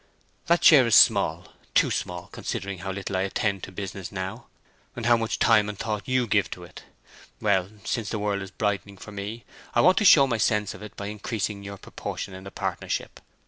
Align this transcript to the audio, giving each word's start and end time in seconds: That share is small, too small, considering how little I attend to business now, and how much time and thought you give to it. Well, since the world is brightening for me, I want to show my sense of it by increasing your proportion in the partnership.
That 0.47 0.63
share 0.63 0.87
is 0.87 0.95
small, 0.95 1.49
too 1.75 1.91
small, 1.91 2.25
considering 2.31 2.79
how 2.79 2.91
little 2.91 3.15
I 3.17 3.21
attend 3.21 3.61
to 3.61 3.71
business 3.71 4.11
now, 4.11 4.47
and 4.95 5.05
how 5.05 5.15
much 5.15 5.37
time 5.37 5.69
and 5.69 5.77
thought 5.77 6.07
you 6.07 6.25
give 6.25 6.49
to 6.53 6.63
it. 6.63 6.85
Well, 7.39 7.69
since 7.83 8.09
the 8.09 8.17
world 8.17 8.41
is 8.41 8.49
brightening 8.49 8.97
for 8.97 9.11
me, 9.11 9.45
I 9.75 9.81
want 9.81 9.99
to 9.99 10.03
show 10.03 10.25
my 10.25 10.37
sense 10.39 10.73
of 10.73 10.81
it 10.81 10.95
by 10.97 11.05
increasing 11.05 11.61
your 11.61 11.77
proportion 11.77 12.33
in 12.33 12.45
the 12.45 12.49
partnership. 12.49 13.19